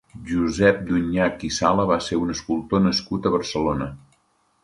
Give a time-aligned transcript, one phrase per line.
[0.27, 3.91] Josep Dunyach i Sala va ser un escultor nascut a Barcelona.